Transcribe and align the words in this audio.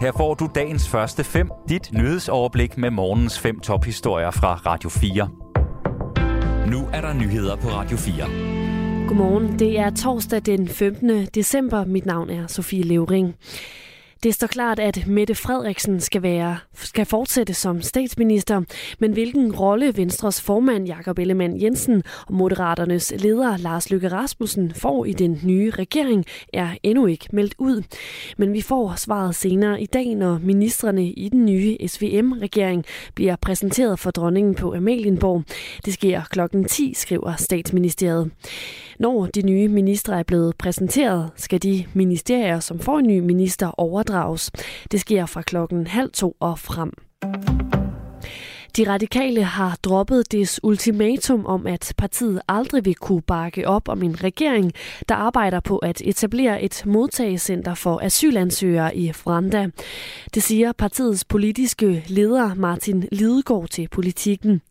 Her 0.00 0.12
får 0.12 0.34
du 0.34 0.48
dagens 0.54 0.88
første 0.88 1.24
fem, 1.24 1.50
dit 1.68 1.92
nyhedsoverblik 1.92 2.78
med 2.78 2.90
morgens 2.90 3.38
fem 3.38 3.60
tophistorier 3.60 4.30
fra 4.30 4.54
Radio 4.54 4.88
4. 4.88 5.28
Nu 6.70 6.88
er 6.92 7.00
der 7.00 7.12
nyheder 7.12 7.56
på 7.56 7.68
Radio 7.68 7.96
4. 7.96 8.14
Godmorgen. 9.08 9.58
Det 9.58 9.78
er 9.78 9.90
torsdag 9.90 10.42
den 10.46 10.68
15. 10.68 11.26
december. 11.34 11.84
Mit 11.84 12.06
navn 12.06 12.30
er 12.30 12.46
Sofie 12.46 12.82
Levering. 12.82 13.34
Det 14.22 14.34
står 14.34 14.46
klart, 14.46 14.78
at 14.78 15.06
Mette 15.06 15.34
Frederiksen 15.34 16.00
skal, 16.00 16.22
være, 16.22 16.58
skal 16.74 17.06
fortsætte 17.06 17.54
som 17.54 17.82
statsminister, 17.82 18.62
men 18.98 19.12
hvilken 19.12 19.54
rolle 19.54 19.96
Venstres 19.96 20.40
formand 20.40 20.86
Jakob 20.86 21.18
Ellemann 21.18 21.62
Jensen 21.62 22.02
og 22.26 22.34
Moderaternes 22.34 23.12
leder 23.18 23.56
Lars 23.56 23.90
Løkke 23.90 24.08
Rasmussen 24.08 24.72
får 24.74 25.04
i 25.04 25.12
den 25.12 25.40
nye 25.44 25.70
regering, 25.70 26.24
er 26.52 26.68
endnu 26.82 27.06
ikke 27.06 27.28
meldt 27.32 27.54
ud. 27.58 27.82
Men 28.36 28.52
vi 28.52 28.60
får 28.60 28.94
svaret 28.96 29.34
senere 29.34 29.82
i 29.82 29.86
dag, 29.86 30.14
når 30.14 30.38
ministerne 30.38 31.06
i 31.06 31.28
den 31.28 31.46
nye 31.46 31.76
SVM-regering 31.86 32.84
bliver 33.14 33.36
præsenteret 33.36 33.98
for 33.98 34.10
dronningen 34.10 34.54
på 34.54 34.74
Amalienborg. 34.74 35.42
Det 35.84 35.94
sker 35.94 36.22
klokken 36.30 36.64
10, 36.64 36.94
skriver 36.94 37.36
statsministeriet. 37.36 38.30
Når 38.98 39.26
de 39.26 39.42
nye 39.42 39.68
ministre 39.68 40.18
er 40.18 40.22
blevet 40.22 40.56
præsenteret, 40.56 41.30
skal 41.36 41.62
de 41.62 41.84
ministerier, 41.94 42.60
som 42.60 42.78
får 42.78 42.98
en 42.98 43.06
ny 43.06 43.18
minister, 43.18 43.66
inddrages. 44.10 44.50
Det 44.90 45.00
sker 45.00 45.26
fra 45.26 45.42
klokken 45.42 45.86
halv 45.86 46.10
to 46.10 46.36
og 46.40 46.58
frem. 46.58 46.92
De 48.76 48.88
radikale 48.88 49.42
har 49.44 49.78
droppet 49.82 50.32
des 50.32 50.60
ultimatum 50.62 51.46
om, 51.46 51.66
at 51.66 51.92
partiet 51.96 52.40
aldrig 52.48 52.84
vil 52.84 52.94
kunne 52.94 53.22
bakke 53.22 53.68
op 53.68 53.88
om 53.88 54.02
en 54.02 54.24
regering, 54.24 54.72
der 55.08 55.14
arbejder 55.14 55.60
på 55.60 55.78
at 55.78 56.02
etablere 56.04 56.62
et 56.62 56.82
modtagecenter 56.86 57.74
for 57.74 58.00
asylansøgere 58.02 58.96
i 58.96 59.12
Franda. 59.12 59.68
Det 60.34 60.42
siger 60.42 60.72
partiets 60.72 61.24
politiske 61.24 62.04
leder 62.06 62.54
Martin 62.54 63.08
Lidegaard 63.12 63.68
til 63.68 63.88
politikken. 63.88 64.62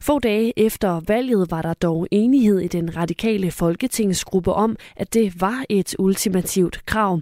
Få 0.00 0.18
dage 0.18 0.52
efter 0.56 1.00
valget 1.08 1.50
var 1.50 1.62
der 1.62 1.74
dog 1.74 2.06
enighed 2.10 2.58
i 2.58 2.68
den 2.68 2.96
radikale 2.96 3.50
folketingsgruppe 3.50 4.52
om, 4.52 4.76
at 4.96 5.14
det 5.14 5.40
var 5.40 5.64
et 5.68 5.94
ultimativt 5.98 6.86
krav. 6.86 7.20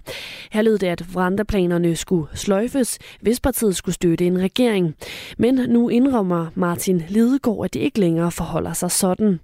Her 0.51 0.63
lød 0.63 0.79
det, 0.79 0.87
at 0.87 1.15
Vranda-planerne 1.15 1.97
skulle 1.97 2.27
sløjfes, 2.35 2.99
hvis 3.21 3.41
partiet 3.41 3.77
skulle 3.77 3.95
støtte 3.95 4.27
en 4.27 4.41
regering. 4.41 4.95
Men 5.39 5.55
nu 5.55 5.89
indrømmer 5.89 6.14
Martin 6.55 7.03
Lidegaard, 7.09 7.65
at 7.65 7.75
det 7.75 7.81
ikke 7.81 8.01
længere 8.01 8.31
forholder 8.31 8.73
sig 8.73 8.91
sådan. 8.91 9.41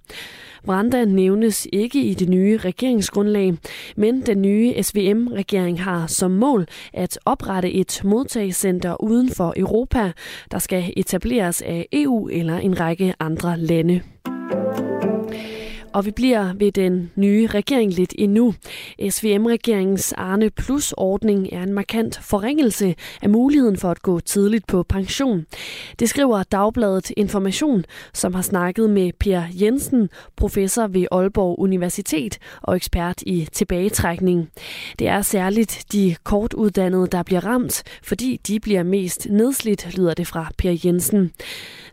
Branda 0.65 1.05
nævnes 1.05 1.67
ikke 1.73 2.03
i 2.03 2.13
det 2.13 2.29
nye 2.29 2.57
regeringsgrundlag, 2.57 3.53
men 3.95 4.21
den 4.21 4.41
nye 4.41 4.83
SVM-regering 4.83 5.83
har 5.83 6.07
som 6.07 6.31
mål 6.31 6.67
at 6.93 7.19
oprette 7.25 7.71
et 7.71 8.01
modtagscenter 8.03 9.03
uden 9.03 9.29
for 9.29 9.53
Europa, 9.57 10.11
der 10.51 10.59
skal 10.59 10.93
etableres 10.97 11.61
af 11.61 11.87
EU 11.93 12.27
eller 12.27 12.57
en 12.57 12.79
række 12.79 13.13
andre 13.19 13.57
lande. 13.57 14.01
Og 15.93 16.05
vi 16.05 16.11
bliver 16.11 16.53
ved 16.53 16.71
den 16.71 17.11
nye 17.15 17.47
regering 17.47 17.93
lidt 17.93 18.13
endnu. 18.17 18.53
SVM-regeringens 19.09 20.13
Arne 20.13 20.49
Plus-ordning 20.49 21.49
er 21.51 21.63
en 21.63 21.73
markant 21.73 22.19
forringelse 22.23 22.95
af 23.21 23.29
muligheden 23.29 23.77
for 23.77 23.91
at 23.91 24.01
gå 24.01 24.19
tidligt 24.19 24.67
på 24.67 24.83
pension. 24.83 25.45
Det 25.99 26.09
skriver 26.09 26.43
Dagbladet 26.43 27.11
Information, 27.17 27.85
som 28.13 28.33
har 28.33 28.41
snakket 28.41 28.89
med 28.89 29.11
Per 29.19 29.43
Jensen, 29.61 30.09
professor 30.35 30.87
ved 30.87 31.05
Aalborg 31.11 31.59
Universitet 31.59 32.37
og 32.61 32.75
ekspert 32.75 33.21
i 33.21 33.47
tilbagetrækning. 33.51 34.49
Det 34.99 35.07
er 35.07 35.21
særligt 35.21 35.85
de 35.91 36.15
kortuddannede, 36.23 37.07
der 37.07 37.23
bliver 37.23 37.45
ramt, 37.45 37.83
fordi 38.03 38.39
de 38.47 38.59
bliver 38.59 38.83
mest 38.83 39.27
nedslidt, 39.29 39.97
lyder 39.97 40.13
det 40.13 40.27
fra 40.27 40.51
Per 40.57 40.79
Jensen. 40.85 41.31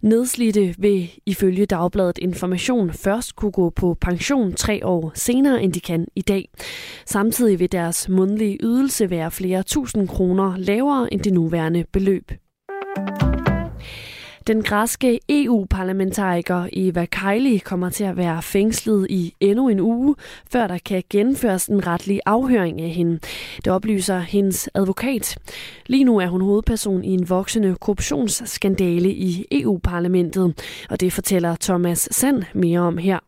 Nedslidte 0.02 0.74
vil 0.78 1.10
ifølge 1.26 1.66
Dagbladet 1.66 2.18
Information 2.18 2.92
først 2.92 3.36
kunne 3.36 3.52
gå 3.52 3.70
på 3.70 3.87
pension 3.94 4.52
tre 4.52 4.86
år 4.86 5.12
senere, 5.14 5.62
end 5.62 5.72
de 5.72 5.80
kan 5.80 6.06
i 6.16 6.22
dag. 6.22 6.48
Samtidig 7.06 7.58
vil 7.58 7.72
deres 7.72 8.08
mundlige 8.08 8.58
ydelse 8.62 9.10
være 9.10 9.30
flere 9.30 9.62
tusind 9.62 10.08
kroner 10.08 10.54
lavere 10.56 11.12
end 11.12 11.20
det 11.20 11.32
nuværende 11.32 11.84
beløb. 11.92 12.32
Den 14.48 14.62
græske 14.62 15.20
EU-parlamentariker 15.28 16.68
Eva 16.72 17.04
Kaili 17.04 17.58
kommer 17.58 17.90
til 17.90 18.04
at 18.04 18.16
være 18.16 18.42
fængslet 18.42 19.06
i 19.10 19.34
endnu 19.40 19.68
en 19.68 19.80
uge, 19.80 20.14
før 20.52 20.66
der 20.66 20.78
kan 20.84 21.02
gennemføres 21.10 21.66
en 21.66 21.86
retlig 21.86 22.20
afhøring 22.26 22.80
af 22.80 22.90
hende. 22.90 23.18
Det 23.64 23.72
oplyser 23.72 24.18
hendes 24.18 24.68
advokat. 24.74 25.38
Lige 25.86 26.04
nu 26.04 26.18
er 26.18 26.26
hun 26.26 26.40
hovedperson 26.40 27.04
i 27.04 27.10
en 27.10 27.28
voksende 27.28 27.76
korruptionsskandale 27.80 29.10
i 29.10 29.44
EU-parlamentet, 29.50 30.60
og 30.90 31.00
det 31.00 31.12
fortæller 31.12 31.56
Thomas 31.60 32.08
Sand 32.10 32.42
mere 32.54 32.80
om 32.80 32.98
her. 32.98 33.27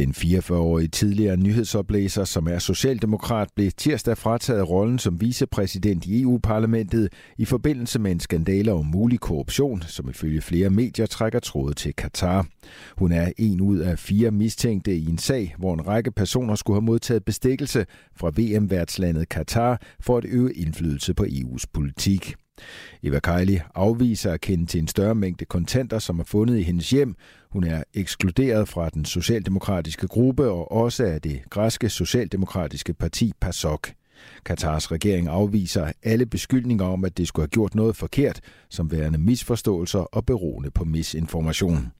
Den 0.00 0.14
44-årige 0.16 0.88
tidligere 0.88 1.36
nyhedsoplæser, 1.36 2.24
som 2.24 2.46
er 2.46 2.58
socialdemokrat, 2.58 3.48
blev 3.56 3.70
tirsdag 3.70 4.18
frataget 4.18 4.70
rollen 4.70 4.98
som 4.98 5.20
vicepræsident 5.20 6.06
i 6.06 6.22
EU-parlamentet 6.22 7.08
i 7.38 7.44
forbindelse 7.44 7.98
med 7.98 8.10
en 8.10 8.20
skandale 8.20 8.72
om 8.72 8.86
mulig 8.86 9.20
korruption, 9.20 9.82
som 9.82 10.08
ifølge 10.08 10.40
flere 10.40 10.70
medier 10.70 11.06
trækker 11.06 11.38
tråde 11.38 11.74
til 11.74 11.94
Katar. 11.94 12.46
Hun 12.96 13.12
er 13.12 13.32
en 13.38 13.60
ud 13.60 13.78
af 13.78 13.98
fire 13.98 14.30
mistænkte 14.30 14.96
i 14.96 15.06
en 15.06 15.18
sag, 15.18 15.54
hvor 15.58 15.74
en 15.74 15.86
række 15.86 16.12
personer 16.12 16.54
skulle 16.54 16.76
have 16.76 16.86
modtaget 16.86 17.24
bestikkelse 17.24 17.86
fra 18.16 18.30
VM-værtslandet 18.36 19.28
Katar 19.28 19.80
for 20.00 20.18
at 20.18 20.24
øve 20.24 20.52
indflydelse 20.52 21.14
på 21.14 21.24
EU's 21.24 21.64
politik. 21.72 22.34
Eva 23.02 23.18
Kejli 23.18 23.60
afviser 23.74 24.32
at 24.32 24.40
kende 24.40 24.66
til 24.66 24.80
en 24.80 24.88
større 24.88 25.14
mængde 25.14 25.44
kontanter, 25.44 25.98
som 25.98 26.20
er 26.20 26.24
fundet 26.24 26.58
i 26.58 26.62
hendes 26.62 26.90
hjem. 26.90 27.14
Hun 27.50 27.64
er 27.64 27.82
ekskluderet 27.94 28.68
fra 28.68 28.88
den 28.88 29.04
socialdemokratiske 29.04 30.08
gruppe 30.08 30.50
og 30.50 30.72
også 30.72 31.04
af 31.04 31.22
det 31.22 31.40
græske 31.50 31.88
socialdemokratiske 31.88 32.94
parti 32.94 33.32
PASOK. 33.40 33.92
Katars 34.44 34.92
regering 34.92 35.28
afviser 35.28 35.92
alle 36.02 36.26
beskyldninger 36.26 36.84
om, 36.84 37.04
at 37.04 37.18
det 37.18 37.28
skulle 37.28 37.44
have 37.44 37.50
gjort 37.50 37.74
noget 37.74 37.96
forkert, 37.96 38.40
som 38.68 38.92
værende 38.92 39.18
misforståelser 39.18 39.98
og 39.98 40.26
beroende 40.26 40.70
på 40.70 40.84
misinformation. 40.84 41.92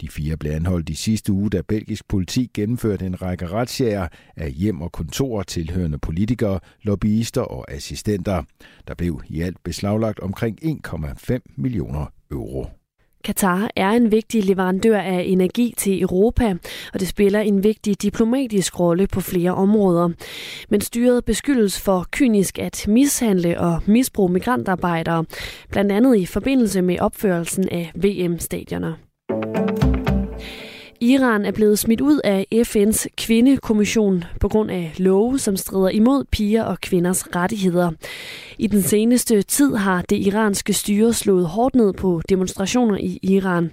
De 0.00 0.08
fire 0.08 0.36
blev 0.36 0.52
anholdt 0.52 0.88
i 0.88 0.94
sidste 0.94 1.32
uge, 1.32 1.50
da 1.50 1.62
belgisk 1.68 2.08
politi 2.08 2.50
gennemførte 2.54 3.06
en 3.06 3.22
række 3.22 3.46
retsjager 3.46 4.08
af 4.36 4.52
hjem 4.52 4.82
og 4.82 4.92
kontorer 4.92 5.42
tilhørende 5.42 5.98
politikere, 5.98 6.60
lobbyister 6.82 7.42
og 7.42 7.72
assistenter. 7.72 8.42
Der 8.88 8.94
blev 8.94 9.22
i 9.28 9.40
alt 9.40 9.62
beslaglagt 9.64 10.20
omkring 10.20 10.58
1,5 10.64 11.38
millioner 11.56 12.06
euro. 12.30 12.79
Katar 13.24 13.70
er 13.76 13.90
en 13.90 14.12
vigtig 14.12 14.44
leverandør 14.44 14.98
af 14.98 15.24
energi 15.26 15.74
til 15.76 16.02
Europa, 16.02 16.54
og 16.94 17.00
det 17.00 17.08
spiller 17.08 17.40
en 17.40 17.64
vigtig 17.64 18.02
diplomatisk 18.02 18.80
rolle 18.80 19.06
på 19.06 19.20
flere 19.20 19.54
områder. 19.54 20.08
Men 20.68 20.80
styret 20.80 21.24
beskyldes 21.24 21.80
for 21.80 22.06
kynisk 22.10 22.58
at 22.58 22.84
mishandle 22.88 23.60
og 23.60 23.82
misbruge 23.86 24.32
migrantarbejdere, 24.32 25.24
blandt 25.70 25.92
andet 25.92 26.16
i 26.16 26.26
forbindelse 26.26 26.82
med 26.82 26.98
opførelsen 26.98 27.68
af 27.68 27.92
VM-stadioner. 27.94 29.09
Iran 31.02 31.44
er 31.44 31.50
blevet 31.50 31.78
smidt 31.78 32.00
ud 32.00 32.20
af 32.24 32.46
FN's 32.54 33.06
kvindekommission 33.16 34.24
på 34.40 34.48
grund 34.48 34.70
af 34.70 34.94
love, 34.98 35.38
som 35.38 35.56
strider 35.56 35.88
imod 35.88 36.24
piger 36.24 36.62
og 36.62 36.80
kvinders 36.80 37.36
rettigheder. 37.36 37.90
I 38.58 38.66
den 38.66 38.82
seneste 38.82 39.42
tid 39.42 39.74
har 39.74 40.02
det 40.02 40.16
iranske 40.16 40.72
styre 40.72 41.12
slået 41.12 41.46
hårdt 41.46 41.74
ned 41.74 41.92
på 41.92 42.22
demonstrationer 42.28 42.96
i 42.96 43.18
Iran. 43.22 43.70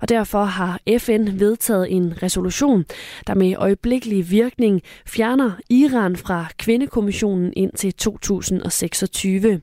Og 0.00 0.08
derfor 0.08 0.44
har 0.44 0.80
FN 0.98 1.28
vedtaget 1.40 1.92
en 1.92 2.22
resolution, 2.22 2.84
der 3.26 3.34
med 3.34 3.54
øjeblikkelig 3.56 4.30
virkning 4.30 4.82
fjerner 5.06 5.50
Iran 5.70 6.16
fra 6.16 6.46
kvindekommissionen 6.58 7.52
indtil 7.56 7.92
2026. 7.94 9.60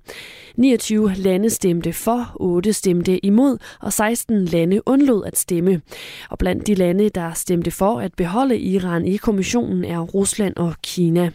29 0.58 1.12
lande 1.16 1.50
stemte 1.50 1.94
for, 1.94 2.36
8 2.40 2.74
stemte 2.74 3.26
imod, 3.26 3.58
og 3.82 3.94
16 3.94 4.46
lande 4.46 4.82
undlod 4.86 5.26
at 5.26 5.38
stemme. 5.38 5.82
Og 6.30 6.38
blandt 6.38 6.68
de 6.68 6.74
lande, 6.74 7.10
der 7.10 7.34
stemte 7.34 7.72
for 7.72 8.00
at 8.00 8.14
beholde 8.14 8.60
Iran 8.60 9.06
i 9.06 9.18
kommissionen, 9.18 9.86
er 9.86 10.00
Rusland 10.00 10.56
og 10.56 10.74
Kina. 10.84 11.30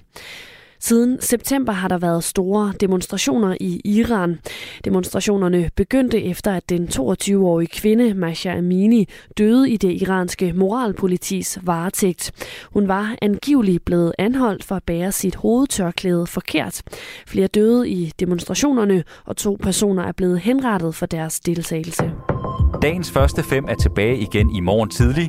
Siden 0.80 1.20
september 1.20 1.72
har 1.72 1.88
der 1.88 1.98
været 1.98 2.24
store 2.24 2.72
demonstrationer 2.80 3.56
i 3.60 3.80
Iran. 3.84 4.38
Demonstrationerne 4.84 5.70
begyndte 5.76 6.24
efter, 6.24 6.52
at 6.52 6.68
den 6.68 6.88
22-årige 6.88 7.68
kvinde 7.68 8.14
Masha 8.14 8.58
Amini 8.58 9.08
døde 9.38 9.70
i 9.70 9.76
det 9.76 10.02
iranske 10.02 10.52
moralpolitis 10.52 11.58
varetægt. 11.62 12.32
Hun 12.72 12.88
var 12.88 13.16
angiveligt 13.22 13.84
blevet 13.84 14.12
anholdt 14.18 14.64
for 14.64 14.74
at 14.74 14.84
bære 14.84 15.12
sit 15.12 15.34
hovedtørklæde 15.34 16.26
forkert. 16.26 16.82
Flere 17.26 17.46
døde 17.46 17.88
i 17.88 18.12
demonstrationerne, 18.20 19.04
og 19.24 19.36
to 19.36 19.56
personer 19.62 20.02
er 20.02 20.12
blevet 20.12 20.40
henrettet 20.40 20.94
for 20.94 21.06
deres 21.06 21.40
deltagelse. 21.40 22.10
Dagens 22.82 23.10
første 23.10 23.42
fem 23.42 23.64
er 23.68 23.74
tilbage 23.74 24.18
igen 24.18 24.56
i 24.56 24.60
morgen 24.60 24.90
tidlig. 24.90 25.28